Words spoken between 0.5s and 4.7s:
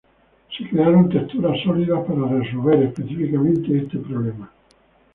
Se crearon texturas sólidas para resolver específicamente este problema.